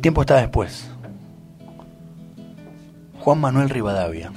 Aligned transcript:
Tiempo 0.00 0.22
está 0.22 0.38
después. 0.38 0.90
Juan 3.18 3.38
Manuel 3.38 3.68
Rivadavia. 3.68 4.32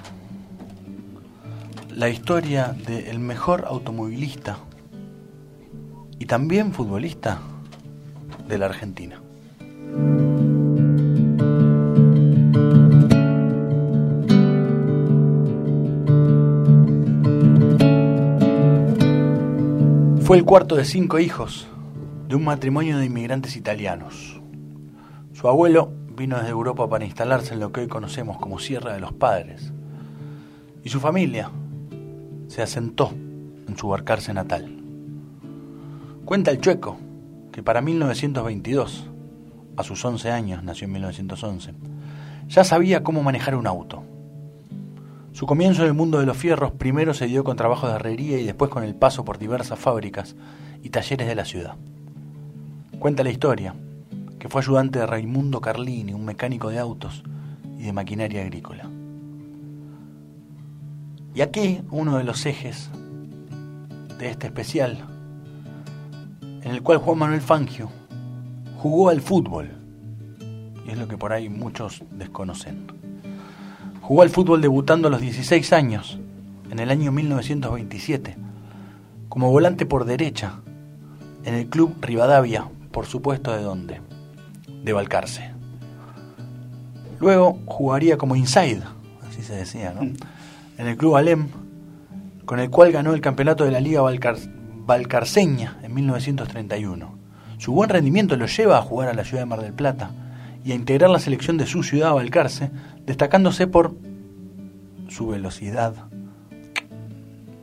La 1.90 2.10
historia 2.10 2.76
del 2.86 3.20
mejor 3.20 3.64
automovilista 3.66 4.58
y 6.20 6.26
también 6.26 6.74
futbolista 6.74 7.40
de 8.46 8.58
la 8.58 8.66
Argentina. 8.66 9.22
Fue 20.24 20.36
el 20.36 20.44
cuarto 20.44 20.76
de 20.76 20.84
cinco 20.84 21.20
hijos 21.20 21.68
de 22.28 22.36
un 22.36 22.44
matrimonio 22.44 22.98
de 22.98 23.06
inmigrantes 23.06 23.56
italianos. 23.56 24.43
Su 25.44 25.50
abuelo 25.50 25.92
vino 26.16 26.38
desde 26.38 26.52
Europa 26.52 26.88
para 26.88 27.04
instalarse 27.04 27.54
en 27.54 27.60
lo 27.60 27.74
que 27.74 27.82
hoy 27.82 27.90
conocemos 27.90 28.38
como 28.38 28.60
Sierra 28.60 28.94
de 28.94 29.02
los 29.02 29.12
Padres. 29.12 29.74
Y 30.86 30.88
su 30.88 31.02
familia 31.02 31.52
se 32.48 32.62
asentó 32.62 33.12
en 33.68 33.76
su 33.76 33.90
barcarse 33.90 34.34
natal. 34.34 34.74
Cuenta 36.24 36.50
el 36.50 36.62
chueco 36.62 36.96
que 37.52 37.62
para 37.62 37.82
1922, 37.82 39.10
a 39.76 39.84
sus 39.84 40.06
11 40.06 40.32
años, 40.32 40.64
nació 40.64 40.86
en 40.86 40.94
1911, 40.94 41.74
ya 42.48 42.64
sabía 42.64 43.04
cómo 43.04 43.22
manejar 43.22 43.56
un 43.56 43.68
auto. 43.68 44.02
Su 45.34 45.46
comienzo 45.46 45.82
en 45.82 45.90
el 45.90 45.94
mundo 45.94 46.22
de 46.22 46.26
los 46.26 46.38
fierros 46.38 46.72
primero 46.72 47.14
se 47.14 47.26
dio 47.26 47.44
con 47.44 47.58
trabajo 47.58 47.90
de 47.90 47.96
herrería 47.96 48.40
y 48.40 48.46
después 48.46 48.72
con 48.72 48.86
el 48.86 48.96
paso 48.96 49.26
por 49.26 49.40
diversas 49.40 49.78
fábricas 49.78 50.38
y 50.82 50.90
talleres 50.90 51.28
de 51.28 51.36
la 51.36 51.44
ciudad. 51.44 51.76
Cuenta 52.98 53.26
la 53.26 53.30
historia 53.30 53.76
que 54.44 54.50
fue 54.50 54.60
ayudante 54.60 55.00
de 55.00 55.06
Raimundo 55.06 55.62
Carlini, 55.62 56.14
un 56.14 56.26
mecánico 56.26 56.70
de 56.70 56.78
autos 56.78 57.24
y 57.80 57.84
de 57.84 57.94
maquinaria 57.94 58.42
agrícola. 58.42 58.90
Y 61.34 61.40
aquí 61.40 61.80
uno 61.92 62.18
de 62.18 62.26
los 62.26 62.46
ejes 62.46 62.90
de 64.20 64.30
este 64.30 64.48
especial, 64.48 64.98
en 66.62 66.72
el 66.72 66.84
cual 66.84 66.98
Juan 66.98 67.20
Manuel 67.20 67.40
Fangio 67.40 67.90
jugó 68.80 69.08
al 69.08 69.22
fútbol, 69.22 69.70
y 70.86 70.92
es 70.92 70.98
lo 70.98 71.08
que 71.08 71.18
por 71.18 71.32
ahí 71.32 71.48
muchos 71.48 72.04
desconocen. 72.12 72.88
Jugó 74.02 74.24
al 74.24 74.30
fútbol 74.30 74.60
debutando 74.60 75.08
a 75.08 75.12
los 75.12 75.22
16 75.22 75.72
años, 75.72 76.20
en 76.70 76.80
el 76.80 76.92
año 76.92 77.14
1927, 77.14 78.36
como 79.30 79.52
volante 79.52 79.86
por 79.86 80.04
derecha, 80.04 80.60
en 81.46 81.54
el 81.54 81.70
club 81.70 81.96
Rivadavia, 82.02 82.68
por 82.92 83.06
supuesto 83.06 83.54
de 83.54 83.64
dónde, 83.64 84.02
de 84.84 84.94
Balcarce. 84.94 85.52
Luego 87.20 87.60
jugaría 87.66 88.18
como 88.18 88.36
inside, 88.36 88.82
así 89.28 89.42
se 89.42 89.56
decía, 89.56 89.94
¿no? 89.94 90.02
En 90.78 90.88
el 90.88 90.98
club 90.98 91.16
Alem, 91.16 91.48
con 92.46 92.60
el 92.60 92.70
cual 92.70 92.92
ganó 92.92 93.14
el 93.14 93.22
campeonato 93.22 93.64
de 93.64 93.72
la 93.72 93.80
Liga 93.80 94.02
Balcarceña 94.86 95.78
en 95.82 95.94
1931. 95.94 97.18
Su 97.58 97.72
buen 97.72 97.90
rendimiento 97.90 98.36
lo 98.36 98.46
lleva 98.46 98.78
a 98.78 98.82
jugar 98.82 99.08
a 99.08 99.14
la 99.14 99.24
ciudad 99.24 99.44
de 99.44 99.46
Mar 99.46 99.62
del 99.62 99.74
Plata 99.74 100.12
y 100.66 100.74
a 100.74 100.76
integrar 100.76 101.10
la 101.10 101.20
selección 101.20 101.58
de 101.58 101.66
su 101.66 101.84
ciudad, 101.84 102.14
Balcarce, 102.14 102.72
destacándose 103.06 103.68
por 103.68 103.96
su 105.08 105.28
velocidad, 105.28 105.94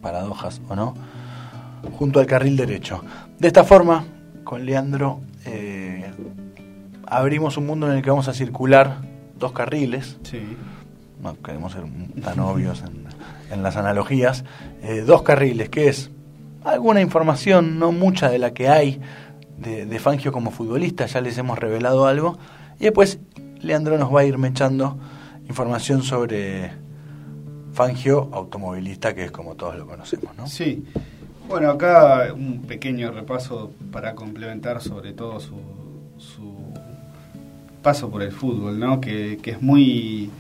paradojas 0.01 0.63
o 0.69 0.77
no, 0.77 0.95
junto 1.99 2.21
al 2.21 2.27
carril 2.27 2.57
derecho. 2.57 3.05
De 3.39 3.49
esta 3.49 3.65
forma, 3.65 4.05
con 4.45 4.65
Leandro 4.65 5.21
abrimos 7.11 7.57
un 7.57 7.67
mundo 7.67 7.91
en 7.91 7.97
el 7.97 8.03
que 8.03 8.11
vamos 8.11 8.29
a 8.29 8.33
circular 8.33 8.99
dos 9.39 9.53
carriles. 9.53 10.19
No 11.21 11.37
queremos 11.43 11.73
ser 11.73 11.83
tan 12.23 12.39
obvios 12.41 12.83
en, 13.51 13.63
las 13.63 13.77
analogías. 13.77 14.45
Eh, 14.83 15.03
dos 15.05 15.23
carriles, 15.23 15.69
que 15.69 15.89
es 15.89 16.11
alguna 16.65 17.01
información, 17.01 17.79
no 17.79 17.93
mucha 17.93 18.31
de 18.31 18.39
la 18.39 18.55
que 18.55 18.69
hay 18.69 19.01
de, 19.59 19.85
de 19.85 19.99
Fangio 19.99 20.33
como 20.33 20.53
futbolista, 20.53 21.07
ya 21.07 21.21
les 21.21 21.37
hemos 21.37 21.59
revelado 21.59 22.07
algo. 22.07 22.39
Y 22.79 22.85
después 22.85 23.19
Leandro 23.61 23.99
nos 23.99 24.15
va 24.15 24.21
a 24.21 24.25
ir 24.25 24.39
mechando 24.39 24.97
información 25.49 26.03
sobre 26.03 26.71
Fangio, 27.73 28.31
automovilista, 28.33 29.15
que 29.15 29.25
es 29.25 29.31
como 29.33 29.57
todos 29.57 29.77
lo 29.77 29.87
conocemos, 29.87 30.37
¿no? 30.37 30.47
Sí. 30.47 30.87
Bueno, 31.49 31.71
acá 31.71 32.33
un 32.33 32.63
pequeño 32.63 33.11
repaso 33.11 33.73
para 33.91 34.15
complementar 34.15 34.81
sobre 34.81 35.13
todo 35.13 35.41
su, 35.41 35.57
su 36.19 36.60
paso 37.83 38.11
por 38.11 38.23
el 38.23 38.33
fútbol, 38.33 38.79
¿no? 38.79 39.01
Que, 39.01 39.39
que 39.43 39.53
es 39.53 39.63
muy 39.63 40.31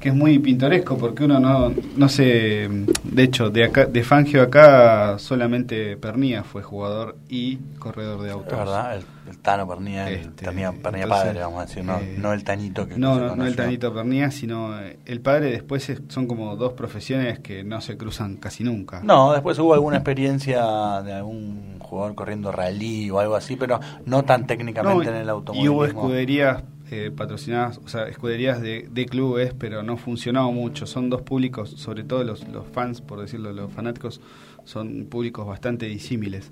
que 0.00 0.10
es 0.10 0.14
muy 0.14 0.38
pintoresco 0.38 0.96
porque 0.96 1.24
uno 1.24 1.40
no, 1.40 1.72
no 1.96 2.08
sé, 2.08 2.68
de 2.68 3.22
hecho, 3.22 3.50
de 3.50 3.64
acá, 3.64 3.86
de 3.86 4.02
Fangio 4.02 4.42
acá 4.42 5.18
solamente 5.18 5.96
Pernía 5.96 6.44
fue 6.44 6.62
jugador 6.62 7.16
y 7.28 7.56
corredor 7.78 8.22
de 8.22 8.30
autos. 8.30 8.52
Es 8.52 8.58
verdad, 8.58 8.96
el, 8.96 9.38
Tano 9.38 9.68
Pernía, 9.68 10.08
el 10.08 10.20
este, 10.20 10.44
Pernía, 10.44 10.72
padre, 11.06 11.40
vamos 11.40 11.62
a 11.62 11.66
decir, 11.66 11.84
no, 11.84 11.98
eh, 11.98 12.16
no 12.18 12.32
el 12.32 12.44
Tanito 12.44 12.86
que 12.86 12.96
No, 12.96 13.18
no, 13.18 13.36
no, 13.36 13.46
el 13.46 13.56
Tanito 13.56 13.92
Pernía, 13.92 14.30
sino 14.30 14.78
eh, 14.80 14.98
el 15.04 15.20
padre 15.20 15.50
después 15.50 15.92
son 16.08 16.26
como 16.26 16.56
dos 16.56 16.72
profesiones 16.74 17.40
que 17.40 17.64
no 17.64 17.80
se 17.80 17.96
cruzan 17.96 18.36
casi 18.36 18.64
nunca. 18.64 19.00
No, 19.02 19.32
después 19.32 19.58
hubo 19.58 19.74
alguna 19.74 19.96
experiencia 19.96 21.02
de 21.02 21.12
algún 21.12 21.77
jugador 21.88 22.14
corriendo 22.14 22.52
rally 22.52 23.10
o 23.10 23.18
algo 23.18 23.34
así, 23.34 23.56
pero 23.56 23.80
no 24.06 24.24
tan 24.24 24.46
técnicamente 24.46 25.08
en 25.08 25.16
el 25.16 25.28
automovilismo. 25.28 25.72
Y 25.72 25.76
hubo 25.76 25.84
escuderías 25.84 26.62
eh, 26.90 27.10
patrocinadas, 27.14 27.80
o 27.84 27.88
sea, 27.88 28.08
escuderías 28.08 28.60
de, 28.60 29.06
clubes, 29.10 29.54
pero 29.58 29.82
no 29.82 29.96
funcionaba 29.96 30.50
mucho. 30.50 30.86
Son 30.86 31.10
dos 31.10 31.22
públicos, 31.22 31.70
sobre 31.70 32.04
todo 32.04 32.24
los, 32.24 32.46
los 32.48 32.66
fans, 32.66 33.00
por 33.00 33.20
decirlo, 33.20 33.52
los 33.52 33.72
fanáticos, 33.72 34.20
son 34.64 35.06
públicos 35.06 35.46
bastante 35.46 35.86
disímiles. 35.86 36.50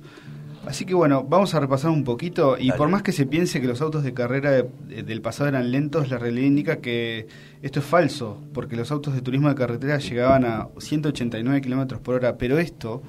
Así 0.66 0.84
que 0.84 0.94
bueno, 0.94 1.22
vamos 1.22 1.54
a 1.54 1.60
repasar 1.60 1.92
un 1.92 2.02
poquito 2.02 2.56
y 2.58 2.72
por 2.72 2.88
más 2.88 3.02
que 3.02 3.12
se 3.12 3.24
piense 3.24 3.60
que 3.60 3.68
los 3.68 3.80
autos 3.80 4.02
de 4.02 4.12
carrera 4.12 4.50
del 4.50 5.22
pasado 5.22 5.48
eran 5.48 5.70
lentos, 5.70 6.10
la 6.10 6.18
realidad 6.18 6.46
indica 6.46 6.76
que 6.78 7.28
esto 7.62 7.78
es 7.78 7.86
falso, 7.86 8.42
porque 8.52 8.74
los 8.74 8.90
autos 8.90 9.14
de 9.14 9.22
turismo 9.22 9.48
de 9.48 9.54
carretera 9.54 9.98
llegaban 9.98 10.44
a 10.44 10.68
189 10.78 11.60
kilómetros 11.60 12.00
por 12.00 12.16
hora, 12.16 12.36
pero 12.36 12.58
esto, 12.58 13.00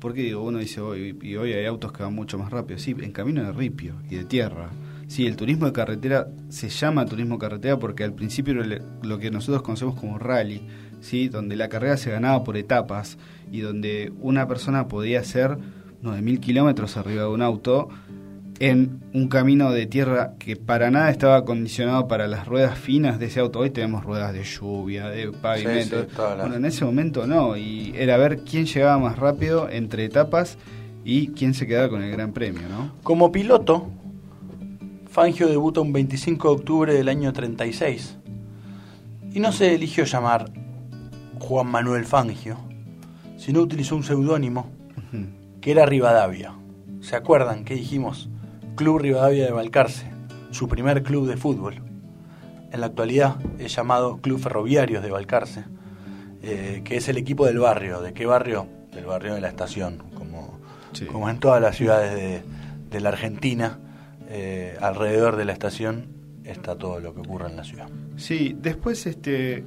porque 0.00 0.22
digo, 0.22 0.42
uno 0.42 0.58
dice 0.58 0.80
hoy, 0.80 1.18
y 1.20 1.36
hoy 1.36 1.52
hay 1.52 1.66
autos 1.66 1.92
que 1.92 2.02
van 2.02 2.14
mucho 2.14 2.38
más 2.38 2.50
rápido, 2.50 2.78
sí, 2.78 2.96
en 2.98 3.12
camino 3.12 3.44
de 3.44 3.52
ripio 3.52 3.94
y 4.08 4.16
de 4.16 4.24
tierra. 4.24 4.70
Sí, 5.06 5.26
el 5.26 5.36
turismo 5.36 5.66
de 5.66 5.72
carretera 5.72 6.28
se 6.48 6.70
llama 6.70 7.04
turismo 7.04 7.34
de 7.34 7.40
carretera 7.40 7.78
porque 7.78 8.04
al 8.04 8.14
principio 8.14 8.58
era 8.58 8.82
lo 9.02 9.18
que 9.18 9.30
nosotros 9.30 9.62
conocemos 9.62 10.00
como 10.00 10.18
rally, 10.18 10.66
¿sí? 11.02 11.28
donde 11.28 11.56
la 11.56 11.68
carrera 11.68 11.98
se 11.98 12.10
ganaba 12.10 12.42
por 12.42 12.56
etapas 12.56 13.18
y 13.50 13.60
donde 13.60 14.10
una 14.20 14.48
persona 14.48 14.88
podía 14.88 15.20
hacer 15.20 15.58
9.000 16.02 16.40
kilómetros 16.40 16.96
arriba 16.96 17.22
de 17.22 17.28
un 17.28 17.42
auto 17.42 17.88
en 18.58 19.00
un 19.12 19.28
camino 19.28 19.72
de 19.72 19.86
tierra 19.86 20.34
que 20.38 20.56
para 20.56 20.90
nada 20.90 21.10
estaba 21.10 21.36
acondicionado 21.36 22.06
para 22.06 22.28
las 22.28 22.46
ruedas 22.46 22.78
finas 22.78 23.18
de 23.18 23.26
ese 23.26 23.40
auto. 23.40 23.60
Hoy 23.60 23.70
tenemos 23.70 24.04
ruedas 24.04 24.32
de 24.32 24.44
lluvia, 24.44 25.08
de 25.08 25.32
pavimento. 25.32 26.06
bueno, 26.38 26.56
en 26.56 26.64
ese 26.64 26.84
momento 26.84 27.26
no, 27.26 27.56
y 27.56 27.92
era 27.96 28.16
ver 28.16 28.40
quién 28.40 28.66
llegaba 28.66 28.98
más 28.98 29.18
rápido 29.18 29.68
entre 29.68 30.04
etapas 30.04 30.58
y 31.04 31.28
quién 31.28 31.54
se 31.54 31.66
quedaba 31.66 31.88
con 31.88 32.02
el 32.02 32.12
gran 32.12 32.32
premio, 32.32 32.62
¿no? 32.68 32.92
Como 33.02 33.32
piloto, 33.32 33.88
Fangio 35.08 35.48
debuta 35.48 35.80
un 35.80 35.92
25 35.92 36.48
de 36.48 36.54
octubre 36.54 36.94
del 36.94 37.08
año 37.08 37.32
36 37.32 38.18
y 39.32 39.40
no 39.40 39.50
se 39.52 39.74
eligió 39.74 40.04
llamar 40.04 40.52
Juan 41.40 41.66
Manuel 41.66 42.04
Fangio, 42.04 42.58
sino 43.36 43.60
utilizó 43.60 43.96
un 43.96 44.04
seudónimo 44.04 44.70
que 45.62 45.70
era 45.70 45.86
Rivadavia. 45.86 46.54
¿Se 47.00 47.16
acuerdan 47.16 47.64
que 47.64 47.74
dijimos? 47.74 48.28
Club 48.74 48.98
Rivadavia 48.98 49.46
de 49.46 49.52
Balcarce, 49.52 50.10
su 50.50 50.68
primer 50.68 51.02
club 51.02 51.26
de 51.26 51.38
fútbol. 51.38 51.82
En 52.70 52.80
la 52.80 52.86
actualidad 52.86 53.36
es 53.58 53.74
llamado 53.74 54.18
Club 54.18 54.40
Ferroviarios 54.40 55.02
de 55.02 55.10
Balcarce, 55.10 55.64
eh, 56.42 56.82
que 56.84 56.96
es 56.96 57.08
el 57.08 57.16
equipo 57.16 57.46
del 57.46 57.60
barrio. 57.60 58.02
¿De 58.02 58.12
qué 58.12 58.26
barrio? 58.26 58.66
Del 58.92 59.06
barrio 59.06 59.34
de 59.34 59.40
la 59.40 59.48
estación, 59.48 60.02
como, 60.14 60.58
como 61.10 61.30
en 61.30 61.38
todas 61.38 61.62
las 61.62 61.76
ciudades 61.76 62.14
de, 62.14 62.42
de 62.90 63.00
la 63.00 63.10
Argentina 63.10 63.78
eh, 64.28 64.76
alrededor 64.80 65.36
de 65.36 65.44
la 65.44 65.52
estación 65.52 66.06
está 66.44 66.76
todo 66.76 66.98
lo 66.98 67.14
que 67.14 67.20
ocurre 67.20 67.48
en 67.48 67.56
la 67.56 67.64
ciudad. 67.64 67.88
Sí, 68.16 68.56
después 68.58 69.06
este 69.06 69.64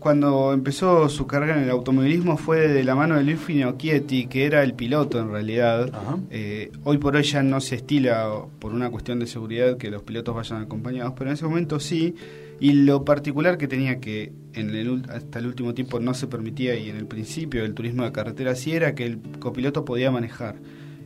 cuando 0.00 0.54
empezó 0.54 1.08
su 1.10 1.26
carrera 1.26 1.58
en 1.58 1.64
el 1.64 1.70
automovilismo 1.70 2.38
fue 2.38 2.68
de 2.68 2.82
la 2.82 2.94
mano 2.94 3.16
de 3.16 3.22
Luis 3.22 3.38
Finocchietti, 3.38 4.26
que 4.26 4.46
era 4.46 4.62
el 4.62 4.72
piloto 4.72 5.20
en 5.20 5.30
realidad. 5.30 5.92
Eh, 6.30 6.72
hoy 6.84 6.96
por 6.96 7.16
hoy 7.16 7.22
ya 7.22 7.42
no 7.42 7.60
se 7.60 7.76
estila 7.76 8.46
por 8.58 8.72
una 8.72 8.90
cuestión 8.90 9.20
de 9.20 9.26
seguridad 9.26 9.76
que 9.76 9.90
los 9.90 10.02
pilotos 10.02 10.34
vayan 10.34 10.62
acompañados, 10.62 11.12
pero 11.16 11.30
en 11.30 11.34
ese 11.34 11.44
momento 11.44 11.78
sí. 11.78 12.14
Y 12.58 12.72
lo 12.72 13.04
particular 13.04 13.58
que 13.58 13.68
tenía 13.68 14.00
que 14.00 14.32
en 14.54 14.70
el, 14.70 15.04
hasta 15.10 15.38
el 15.38 15.46
último 15.46 15.74
tiempo 15.74 16.00
no 16.00 16.14
se 16.14 16.26
permitía 16.26 16.74
y 16.76 16.88
en 16.88 16.96
el 16.96 17.06
principio 17.06 17.62
del 17.62 17.74
turismo 17.74 18.04
de 18.04 18.12
carretera 18.12 18.54
sí 18.54 18.72
era 18.72 18.94
que 18.94 19.04
el 19.04 19.18
copiloto 19.38 19.84
podía 19.84 20.10
manejar 20.10 20.56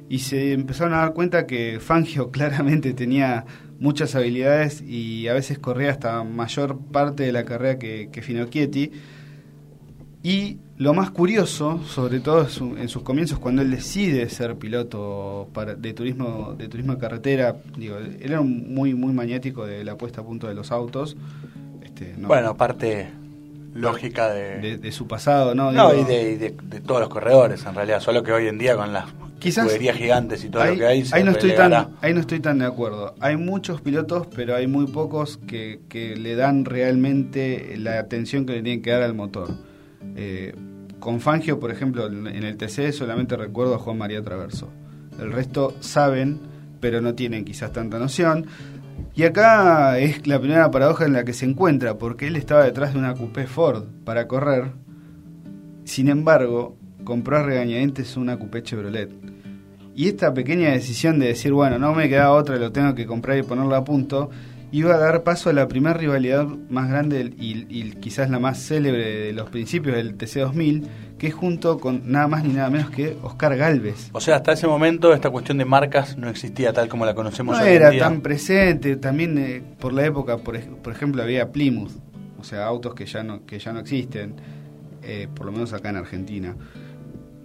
y 0.08 0.20
se 0.20 0.52
empezaron 0.52 0.94
a 0.94 0.98
dar 0.98 1.14
cuenta 1.14 1.46
que 1.46 1.78
Fangio 1.80 2.30
claramente 2.32 2.92
tenía 2.92 3.44
muchas 3.78 4.14
habilidades 4.14 4.82
y 4.82 5.28
a 5.28 5.34
veces 5.34 5.58
corría 5.58 5.90
hasta 5.90 6.22
mayor 6.24 6.78
parte 6.78 7.24
de 7.24 7.32
la 7.32 7.44
carrera 7.44 7.78
que, 7.78 8.08
que 8.10 8.22
Finocchietti. 8.22 8.92
Y 10.22 10.58
lo 10.76 10.94
más 10.94 11.10
curioso, 11.10 11.80
sobre 11.84 12.20
todo 12.20 12.48
en 12.78 12.88
sus 12.88 13.02
comienzos, 13.02 13.38
cuando 13.38 13.62
él 13.62 13.70
decide 13.70 14.28
ser 14.30 14.56
piloto 14.56 15.48
para, 15.52 15.74
de 15.74 15.92
turismo 15.92 16.54
de 16.56 16.68
turismo 16.68 16.94
de 16.94 16.98
carretera, 16.98 17.56
digo, 17.76 17.98
él 17.98 18.18
era 18.20 18.40
muy 18.40 18.94
muy 18.94 19.12
maniático 19.12 19.66
de 19.66 19.84
la 19.84 19.96
puesta 19.96 20.22
a 20.22 20.24
punto 20.24 20.48
de 20.48 20.54
los 20.54 20.72
autos. 20.72 21.16
Este, 21.82 22.14
bueno, 22.18 22.56
parte 22.56 23.08
lógica 23.74 24.30
de, 24.32 24.78
de, 24.78 24.92
su 24.92 25.06
pasado, 25.06 25.54
¿no? 25.54 25.70
No, 25.72 25.92
y, 25.94 26.04
de, 26.04 26.38
de, 26.38 26.80
todos 26.80 27.00
los 27.00 27.08
corredores, 27.08 27.64
en 27.66 27.74
realidad, 27.74 28.00
solo 28.00 28.22
que 28.22 28.32
hoy 28.32 28.46
en 28.46 28.56
día 28.56 28.76
con 28.76 28.92
las 28.92 29.06
Quizás 29.44 29.76
gigantes 29.76 30.42
y 30.42 30.48
todo 30.48 30.64
lo 30.64 30.74
que 30.74 30.86
hay, 30.86 31.04
ahí 31.12 31.22
no, 31.22 31.32
estoy 31.32 31.54
tan, 31.54 31.74
ahí 32.00 32.14
no 32.14 32.20
estoy 32.20 32.40
tan 32.40 32.58
de 32.60 32.64
acuerdo. 32.64 33.14
Hay 33.20 33.36
muchos 33.36 33.82
pilotos, 33.82 34.26
pero 34.34 34.56
hay 34.56 34.66
muy 34.66 34.86
pocos 34.86 35.38
que, 35.46 35.80
que 35.90 36.16
le 36.16 36.34
dan 36.34 36.64
realmente 36.64 37.74
la 37.76 37.98
atención 37.98 38.46
que 38.46 38.54
le 38.54 38.62
tienen 38.62 38.80
que 38.80 38.90
dar 38.90 39.02
al 39.02 39.12
motor. 39.12 39.50
Eh, 40.16 40.54
con 40.98 41.20
Fangio, 41.20 41.60
por 41.60 41.70
ejemplo, 41.70 42.06
en 42.06 42.26
el 42.26 42.56
TC 42.56 42.90
solamente 42.92 43.36
recuerdo 43.36 43.74
a 43.74 43.78
Juan 43.78 43.98
María 43.98 44.22
Traverso. 44.22 44.70
El 45.20 45.30
resto 45.30 45.74
saben, 45.80 46.40
pero 46.80 47.02
no 47.02 47.14
tienen 47.14 47.44
quizás 47.44 47.70
tanta 47.70 47.98
noción. 47.98 48.46
Y 49.14 49.24
acá 49.24 49.98
es 49.98 50.26
la 50.26 50.40
primera 50.40 50.70
paradoja 50.70 51.04
en 51.04 51.12
la 51.12 51.24
que 51.24 51.34
se 51.34 51.44
encuentra, 51.44 51.98
porque 51.98 52.28
él 52.28 52.36
estaba 52.36 52.64
detrás 52.64 52.94
de 52.94 52.98
una 52.98 53.12
coupé 53.12 53.46
Ford 53.46 53.84
para 54.04 54.26
correr. 54.26 54.72
Sin 55.84 56.08
embargo, 56.08 56.78
compró 57.04 57.36
a 57.36 57.42
regañadientes 57.42 58.16
una 58.16 58.38
coupé 58.38 58.62
Chevrolet. 58.62 59.33
Y 59.94 60.08
esta 60.08 60.34
pequeña 60.34 60.70
decisión 60.70 61.18
de 61.18 61.28
decir, 61.28 61.52
bueno, 61.52 61.78
no 61.78 61.94
me 61.94 62.08
queda 62.08 62.32
otra, 62.32 62.56
lo 62.56 62.72
tengo 62.72 62.94
que 62.94 63.06
comprar 63.06 63.38
y 63.38 63.42
ponerlo 63.42 63.76
a 63.76 63.84
punto, 63.84 64.30
iba 64.72 64.92
a 64.92 64.98
dar 64.98 65.22
paso 65.22 65.50
a 65.50 65.52
la 65.52 65.68
primera 65.68 65.94
rivalidad 65.94 66.46
más 66.68 66.88
grande 66.88 67.32
y, 67.38 67.92
quizás 68.00 68.28
la 68.28 68.40
más 68.40 68.58
célebre 68.58 69.26
de 69.26 69.32
los 69.32 69.48
principios 69.48 69.94
del 69.94 70.18
TC2000, 70.18 70.82
que 71.16 71.28
es 71.28 71.34
junto 71.34 71.78
con 71.78 72.10
nada 72.10 72.26
más 72.26 72.42
ni 72.42 72.54
nada 72.54 72.70
menos 72.70 72.90
que 72.90 73.16
Oscar 73.22 73.56
Galvez. 73.56 74.10
O 74.12 74.20
sea, 74.20 74.34
hasta 74.34 74.52
ese 74.52 74.66
momento 74.66 75.14
esta 75.14 75.30
cuestión 75.30 75.58
de 75.58 75.64
marcas 75.64 76.18
no 76.18 76.28
existía 76.28 76.72
tal 76.72 76.88
como 76.88 77.06
la 77.06 77.14
conocemos 77.14 77.56
no 77.56 77.62
hoy 77.62 77.70
era 77.70 77.92
en 77.92 78.00
tan 78.00 78.20
presente, 78.20 78.96
también 78.96 79.38
eh, 79.38 79.62
por 79.78 79.92
la 79.92 80.04
época, 80.04 80.38
por, 80.38 80.60
por, 80.60 80.92
ejemplo, 80.92 81.22
había 81.22 81.52
Plymouth, 81.52 81.92
o 82.40 82.42
sea, 82.42 82.66
autos 82.66 82.96
que 82.96 83.06
ya 83.06 83.22
no, 83.22 83.46
que 83.46 83.60
ya 83.60 83.72
no 83.72 83.78
existen, 83.78 84.34
eh, 85.04 85.28
por 85.32 85.46
lo 85.46 85.52
menos 85.52 85.72
acá 85.72 85.90
en 85.90 85.96
Argentina. 85.98 86.56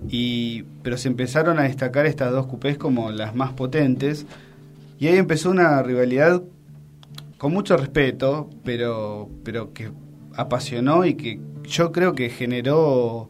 Y, 0.08 0.64
pero 0.82 0.98
se 0.98 1.10
empezaron 1.10 1.60
a 1.60 1.64
destacar 1.64 2.06
estas 2.06 2.32
dos 2.32 2.46
cupés 2.48 2.78
como 2.78 3.12
las 3.12 3.36
más 3.36 3.54
potentes, 3.54 4.26
y 4.98 5.08
ahí 5.08 5.18
empezó 5.18 5.50
una 5.50 5.82
rivalidad 5.82 6.42
con 7.38 7.54
mucho 7.54 7.78
respeto, 7.78 8.50
pero, 8.64 9.30
pero 9.44 9.74
que 9.74 9.92
apasionó 10.36 11.06
y 11.06 11.16
que 11.16 11.40
yo 11.64 11.92
creo 11.92 12.14
que 12.14 12.30
generó 12.30 13.30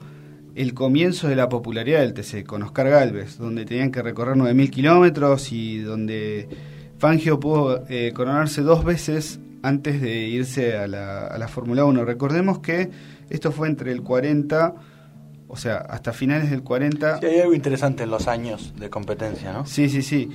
el 0.55 0.73
comienzo 0.73 1.27
de 1.27 1.35
la 1.35 1.47
popularidad 1.47 2.01
del 2.01 2.13
TC 2.13 2.45
con 2.45 2.63
Oscar 2.63 2.89
Galvez, 2.89 3.37
donde 3.37 3.65
tenían 3.65 3.91
que 3.91 4.01
recorrer 4.01 4.35
9.000 4.35 4.69
kilómetros 4.71 5.51
y 5.51 5.79
donde 5.79 6.49
Fangio 6.97 7.39
pudo 7.39 7.85
eh, 7.87 8.11
coronarse 8.13 8.61
dos 8.61 8.83
veces 8.83 9.39
antes 9.61 10.01
de 10.01 10.27
irse 10.27 10.75
a 10.75 10.87
la, 10.87 11.27
a 11.27 11.37
la 11.37 11.47
Fórmula 11.47 11.85
1. 11.85 12.03
Recordemos 12.03 12.59
que 12.59 12.89
esto 13.29 13.51
fue 13.51 13.67
entre 13.67 13.91
el 13.91 14.01
40, 14.01 14.73
o 15.49 15.57
sea, 15.57 15.77
hasta 15.77 16.13
finales 16.13 16.51
del 16.51 16.63
40. 16.63 17.19
Sí, 17.19 17.25
hay 17.25 17.39
algo 17.39 17.53
interesante 17.53 18.03
en 18.03 18.11
los 18.11 18.27
años 18.27 18.73
de 18.77 18.89
competencia, 18.89 19.51
¿no? 19.51 19.65
Sí, 19.65 19.89
sí, 19.89 20.03
sí. 20.03 20.29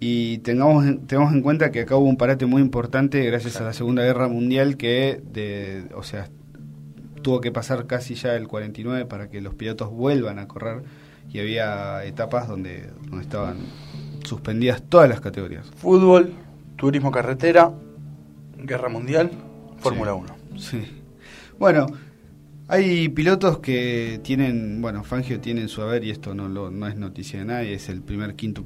Y 0.00 0.38
tengamos, 0.38 0.84
tengamos 1.06 1.32
en 1.32 1.40
cuenta 1.40 1.70
que 1.70 1.80
acá 1.80 1.96
hubo 1.96 2.08
un 2.08 2.16
parate 2.16 2.44
muy 2.44 2.60
importante 2.60 3.24
gracias 3.24 3.60
a 3.60 3.64
la 3.64 3.72
Segunda 3.72 4.02
Guerra 4.02 4.28
Mundial 4.28 4.76
que, 4.76 5.22
de, 5.32 5.88
o 5.94 6.02
sea, 6.02 6.28
tuvo 7.22 7.40
que 7.40 7.52
pasar 7.52 7.86
casi 7.86 8.16
ya 8.16 8.34
el 8.34 8.48
49 8.48 9.06
para 9.06 9.30
que 9.30 9.40
los 9.40 9.54
pilotos 9.54 9.90
vuelvan 9.90 10.40
a 10.40 10.48
correr 10.48 10.82
y 11.32 11.38
había 11.38 12.04
etapas 12.04 12.48
donde, 12.48 12.90
donde 13.08 13.22
estaban 13.22 13.58
suspendidas 14.24 14.82
todas 14.82 15.08
las 15.08 15.20
categorías. 15.20 15.70
Fútbol, 15.76 16.34
turismo 16.76 17.12
carretera, 17.12 17.72
Guerra 18.58 18.88
Mundial, 18.88 19.30
Fórmula 19.78 20.12
1. 20.14 20.36
Sí. 20.58 20.82
Bueno, 21.58 21.86
hay 22.66 23.08
pilotos 23.10 23.58
que 23.58 24.20
tienen, 24.22 24.80
bueno, 24.80 25.04
Fangio 25.04 25.40
tiene 25.40 25.62
en 25.62 25.68
su 25.68 25.82
haber, 25.82 26.04
y 26.04 26.10
esto 26.10 26.34
no, 26.34 26.48
lo, 26.48 26.68
es 26.88 26.96
noticia 26.96 27.40
de 27.40 27.44
nadie, 27.44 27.74
es 27.74 27.88
el 27.88 28.00
primer 28.00 28.34
quinto 28.34 28.64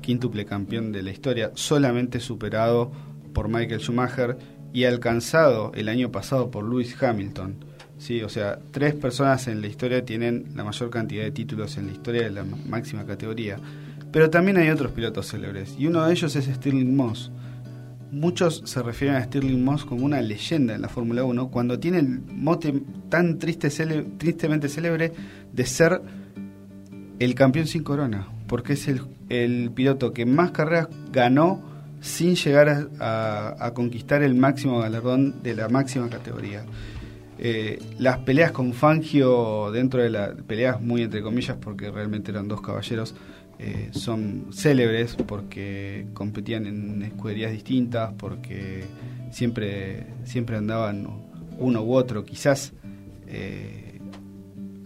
quíntuple 0.00 0.46
campeón 0.46 0.92
de 0.92 1.02
la 1.02 1.10
historia, 1.10 1.50
solamente 1.54 2.20
superado 2.20 2.92
por 3.34 3.48
Michael 3.48 3.80
Schumacher 3.80 4.38
y 4.72 4.84
alcanzado 4.84 5.72
el 5.74 5.88
año 5.88 6.10
pasado 6.10 6.50
por 6.50 6.64
Lewis 6.64 6.96
Hamilton. 7.02 7.56
Sí, 7.98 8.22
o 8.22 8.28
sea, 8.28 8.58
tres 8.70 8.94
personas 8.94 9.48
en 9.48 9.60
la 9.60 9.66
historia 9.66 10.04
tienen 10.04 10.52
la 10.54 10.64
mayor 10.64 10.90
cantidad 10.90 11.24
de 11.24 11.30
títulos 11.30 11.76
en 11.76 11.86
la 11.86 11.92
historia 11.92 12.22
de 12.22 12.30
la 12.30 12.44
máxima 12.44 13.04
categoría. 13.04 13.58
Pero 14.12 14.30
también 14.30 14.56
hay 14.56 14.70
otros 14.70 14.92
pilotos 14.92 15.30
célebres, 15.30 15.74
y 15.78 15.86
uno 15.86 16.06
de 16.06 16.12
ellos 16.12 16.36
es 16.36 16.46
Stirling 16.46 16.96
Moss. 16.96 17.30
Muchos 18.12 18.62
se 18.64 18.82
refieren 18.82 19.16
a 19.16 19.24
Stirling 19.24 19.62
Moss 19.64 19.84
como 19.84 20.06
una 20.06 20.22
leyenda 20.22 20.74
en 20.74 20.82
la 20.82 20.88
Fórmula 20.88 21.24
1 21.24 21.50
cuando 21.50 21.78
tiene 21.78 21.98
el 21.98 22.20
mote 22.20 22.82
tan 23.08 23.38
triste, 23.38 23.70
tristemente 24.18 24.68
célebre 24.68 25.12
de 25.52 25.66
ser 25.66 26.00
el 27.18 27.34
campeón 27.34 27.66
sin 27.66 27.82
corona 27.82 28.28
porque 28.46 28.74
es 28.74 28.88
el, 28.88 29.70
piloto 29.72 30.12
que 30.12 30.24
más 30.24 30.52
carreras 30.52 30.88
ganó 31.12 31.62
sin 32.00 32.36
llegar 32.36 32.88
a, 33.00 33.72
conquistar 33.74 34.22
el 34.22 34.34
máximo 34.34 34.78
galardón 34.80 35.42
de 35.42 35.54
la 35.54 35.68
máxima 35.68 36.08
categoría. 36.08 36.64
Eh, 37.38 37.78
las 37.98 38.18
peleas 38.18 38.52
con 38.52 38.72
Fangio 38.72 39.70
dentro 39.70 40.02
de 40.02 40.08
las 40.08 40.30
peleas 40.42 40.80
muy 40.80 41.02
entre 41.02 41.22
comillas 41.22 41.58
porque 41.60 41.90
realmente 41.90 42.30
eran 42.30 42.48
dos 42.48 42.62
caballeros 42.62 43.14
eh, 43.58 43.90
son 43.90 44.46
célebres 44.52 45.16
porque 45.16 46.06
competían 46.14 46.64
en 46.64 47.02
escuderías 47.02 47.52
distintas 47.52 48.14
porque 48.16 48.84
siempre 49.30 50.06
siempre 50.24 50.56
andaban 50.56 51.06
uno 51.58 51.82
u 51.82 51.92
otro 51.92 52.24
quizás 52.24 52.72
eh, 53.26 54.00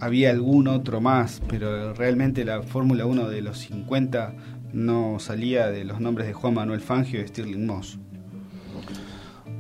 había 0.01 0.31
algún 0.31 0.69
otro 0.69 1.01
más, 1.01 1.43
pero 1.49 1.93
realmente 1.95 2.45
la 2.45 2.63
Fórmula 2.63 3.07
1 3.07 3.29
de 3.29 3.43
los 3.43 3.59
50 3.59 4.35
no 4.73 5.19
salía 5.19 5.69
de 5.69 5.85
los 5.85 6.01
nombres 6.01 6.27
de 6.27 6.33
Juan 6.33 6.55
Manuel 6.55 6.81
Fangio 6.81 7.21
y 7.21 7.29
Stirling 7.29 7.67
Moss. 7.67 7.99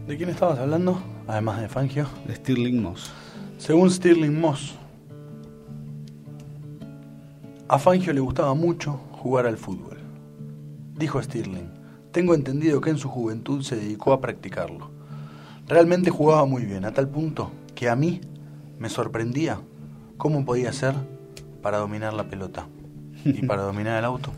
¿De 0.06 0.16
quién 0.16 0.30
estabas 0.30 0.58
hablando? 0.58 1.00
Además 1.28 1.60
de 1.60 1.68
Fangio. 1.68 2.08
De 2.26 2.34
Stirling 2.34 2.82
Moss. 2.82 3.10
Según 3.58 3.90
Stirling 3.90 4.40
Moss, 4.40 4.74
a 7.68 7.78
Fangio 7.78 8.12
le 8.12 8.20
gustaba 8.20 8.54
mucho 8.54 9.00
jugar 9.12 9.46
al 9.46 9.56
fútbol. 9.56 9.98
Dijo 10.96 11.22
Stirling, 11.22 11.70
tengo 12.10 12.34
entendido 12.34 12.80
que 12.80 12.90
en 12.90 12.98
su 12.98 13.08
juventud 13.08 13.62
se 13.62 13.76
dedicó 13.76 14.12
a 14.12 14.20
practicarlo. 14.20 14.90
Realmente 15.68 16.10
jugaba 16.10 16.46
muy 16.46 16.64
bien, 16.64 16.84
a 16.84 16.92
tal 16.92 17.08
punto 17.08 17.52
que 17.74 17.88
a 17.88 17.94
mí 17.94 18.20
me 18.80 18.88
sorprendía 18.88 19.60
¿Cómo 20.20 20.44
podía 20.44 20.70
ser 20.74 20.92
para 21.62 21.78
dominar 21.78 22.12
la 22.12 22.24
pelota 22.24 22.66
y 23.24 23.42
para 23.46 23.62
dominar 23.62 23.98
el 23.98 24.04
auto? 24.04 24.34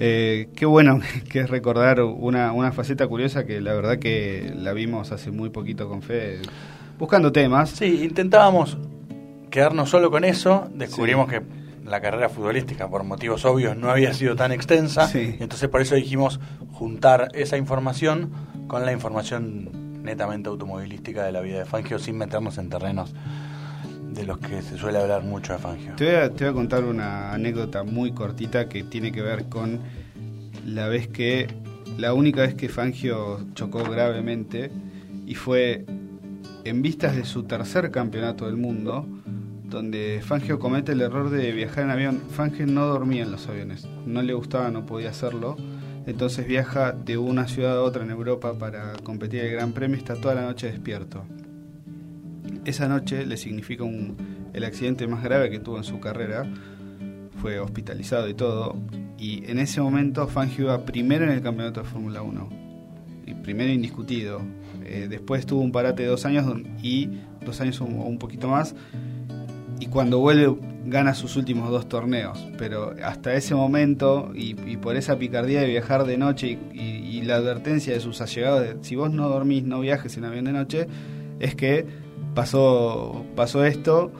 Eh, 0.00 0.50
qué 0.54 0.66
bueno 0.66 1.00
que 1.30 1.40
es 1.40 1.48
recordar 1.48 2.02
una, 2.02 2.52
una 2.52 2.72
faceta 2.72 3.06
curiosa 3.06 3.46
que 3.46 3.62
la 3.62 3.72
verdad 3.72 3.98
que 3.98 4.52
la 4.54 4.74
vimos 4.74 5.10
hace 5.10 5.30
muy 5.30 5.48
poquito 5.48 5.88
con 5.88 6.02
Fe, 6.02 6.42
buscando 6.98 7.32
temas. 7.32 7.70
Sí, 7.70 8.04
intentábamos 8.04 8.76
quedarnos 9.58 9.90
solo 9.90 10.08
con 10.12 10.22
eso, 10.22 10.70
descubrimos 10.72 11.28
que 11.28 11.42
la 11.84 12.00
carrera 12.00 12.28
futbolística, 12.28 12.88
por 12.88 13.02
motivos 13.02 13.44
obvios, 13.44 13.76
no 13.76 13.90
había 13.90 14.14
sido 14.14 14.36
tan 14.36 14.52
extensa. 14.52 15.10
entonces 15.12 15.68
por 15.68 15.80
eso 15.80 15.96
dijimos 15.96 16.38
juntar 16.70 17.30
esa 17.34 17.56
información 17.56 18.30
con 18.68 18.86
la 18.86 18.92
información 18.92 20.04
netamente 20.04 20.48
automovilística 20.48 21.24
de 21.24 21.32
la 21.32 21.40
vida 21.40 21.58
de 21.58 21.64
Fangio 21.64 21.98
sin 21.98 22.18
meternos 22.18 22.56
en 22.58 22.70
terrenos 22.70 23.12
de 24.12 24.24
los 24.24 24.38
que 24.38 24.62
se 24.62 24.78
suele 24.78 24.98
hablar 24.98 25.24
mucho 25.24 25.54
de 25.54 25.58
Fangio. 25.58 25.96
Te 25.96 26.04
voy 26.04 26.14
a, 26.14 26.32
te 26.32 26.44
voy 26.44 26.52
a 26.52 26.54
contar 26.54 26.84
una 26.84 27.32
anécdota 27.32 27.82
muy 27.82 28.12
cortita 28.12 28.68
que 28.68 28.84
tiene 28.84 29.10
que 29.10 29.22
ver 29.22 29.48
con 29.48 29.80
la 30.64 30.86
vez 30.86 31.08
que, 31.08 31.48
la 31.96 32.14
única 32.14 32.42
vez 32.42 32.54
que 32.54 32.68
Fangio 32.68 33.44
chocó 33.54 33.82
gravemente 33.82 34.70
y 35.26 35.34
fue 35.34 35.84
en 36.62 36.80
vistas 36.80 37.16
de 37.16 37.24
su 37.24 37.42
tercer 37.42 37.90
campeonato 37.90 38.46
del 38.46 38.56
mundo 38.56 39.17
donde 39.68 40.20
Fangio 40.24 40.58
comete 40.58 40.92
el 40.92 41.00
error 41.00 41.30
de 41.30 41.52
viajar 41.52 41.84
en 41.84 41.90
avión. 41.90 42.22
Fangio 42.30 42.66
no 42.66 42.86
dormía 42.86 43.22
en 43.22 43.32
los 43.32 43.48
aviones, 43.48 43.86
no 44.06 44.22
le 44.22 44.32
gustaba, 44.32 44.70
no 44.70 44.86
podía 44.86 45.10
hacerlo. 45.10 45.56
Entonces 46.06 46.46
viaja 46.46 46.92
de 46.92 47.18
una 47.18 47.46
ciudad 47.48 47.76
a 47.76 47.82
otra 47.82 48.02
en 48.02 48.10
Europa 48.10 48.58
para 48.58 48.94
competir 49.02 49.40
el 49.40 49.52
Gran 49.52 49.72
Premio 49.72 49.96
y 49.96 50.00
está 50.00 50.14
toda 50.14 50.34
la 50.34 50.42
noche 50.42 50.70
despierto. 50.70 51.24
Esa 52.64 52.88
noche 52.88 53.26
le 53.26 53.36
significa 53.36 53.84
un, 53.84 54.16
el 54.54 54.64
accidente 54.64 55.06
más 55.06 55.22
grave 55.22 55.50
que 55.50 55.58
tuvo 55.58 55.76
en 55.76 55.84
su 55.84 56.00
carrera. 56.00 56.46
Fue 57.42 57.60
hospitalizado 57.60 58.26
y 58.28 58.34
todo. 58.34 58.76
Y 59.18 59.44
en 59.50 59.58
ese 59.58 59.82
momento 59.82 60.26
Fangio 60.28 60.64
iba 60.64 60.84
primero 60.86 61.24
en 61.24 61.30
el 61.30 61.42
campeonato 61.42 61.82
de 61.82 61.88
Fórmula 61.88 62.22
1. 62.22 62.48
Y 63.26 63.34
primero 63.34 63.70
indiscutido. 63.70 64.40
Eh, 64.86 65.08
después 65.10 65.44
tuvo 65.44 65.60
un 65.60 65.72
parate 65.72 66.04
de 66.04 66.08
dos 66.08 66.24
años 66.24 66.46
y 66.82 67.10
dos 67.44 67.60
años 67.60 67.80
o 67.82 67.84
un 67.84 68.18
poquito 68.18 68.48
más. 68.48 68.74
Y 69.80 69.86
cuando 69.86 70.18
vuelve 70.18 70.56
gana 70.86 71.14
sus 71.14 71.36
últimos 71.36 71.70
dos 71.70 71.88
torneos, 71.88 72.48
pero 72.56 72.94
hasta 73.04 73.34
ese 73.34 73.54
momento 73.54 74.32
y, 74.34 74.54
por 74.78 74.96
esa 74.96 75.18
picardía 75.18 75.60
de 75.60 75.66
viajar 75.66 76.04
de 76.04 76.16
noche 76.16 76.58
y, 76.72 76.98
la 77.22 77.36
advertencia 77.36 77.92
de 77.92 78.00
sus 78.00 78.22
allegados 78.22 78.62
de 78.62 78.76
si 78.80 78.96
vos 78.96 79.12
no 79.12 79.28
dormís, 79.28 79.62
no 79.62 79.80
viajes 79.80 80.16
en 80.16 80.24
avión 80.24 80.46
de 80.46 80.52
noche, 80.52 80.86
es 81.40 81.54
que 81.54 81.84
pasó, 82.34 83.26
pasó 83.36 83.64
esto, 83.64 84.10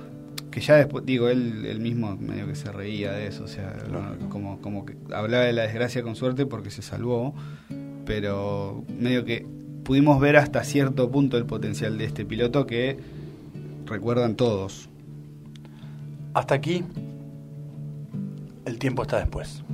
que 0.51 0.61
ya 0.61 0.75
después, 0.75 1.07
digo, 1.07 1.29
él, 1.31 1.65
él 1.65 1.81
mismo 1.81 2.15
medio 2.17 2.47
que 2.47 2.55
se 2.55 2.71
reía 2.71 3.13
de 3.13 3.29
eso, 3.29 3.45
o 3.45 3.49
sea, 3.49 3.75
como, 4.29 4.61
como 4.61 4.85
que 4.85 4.95
hablaba 5.11 5.45
de 5.45 5.55
la 5.55 5.63
desgracia 5.63 6.03
con 6.03 6.17
suerte 6.17 6.45
porque 6.45 6.71
se 6.71 6.83
salvó, 6.83 7.35
pero 8.05 8.85
medio 8.99 9.25
que 9.25 9.47
pudimos 9.85 10.21
ver 10.21 10.37
hasta 10.37 10.65
cierto 10.65 11.11
punto 11.11 11.39
el 11.39 11.47
potencial 11.47 11.97
de 11.97 12.05
este 12.05 12.27
piloto 12.27 12.67
que 12.67 12.99
recuerdan 13.87 14.35
todos. 14.35 14.88
Hasta 16.39 16.55
aquí, 16.55 16.85
el 18.65 18.79
tiempo 18.79 19.03
está 19.03 19.19
después. 19.19 19.65